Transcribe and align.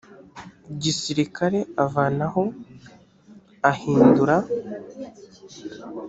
gisirikare 0.81 1.59
avanaho 1.85 2.43
ahindura 3.71 4.35